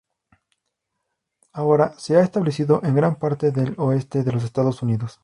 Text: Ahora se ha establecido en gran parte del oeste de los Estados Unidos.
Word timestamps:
Ahora 1.53 1.93
se 1.99 2.17
ha 2.17 2.21
establecido 2.23 2.81
en 2.83 2.95
gran 2.95 3.17
parte 3.17 3.51
del 3.51 3.75
oeste 3.77 4.23
de 4.23 4.31
los 4.31 4.43
Estados 4.43 4.81
Unidos. 4.81 5.19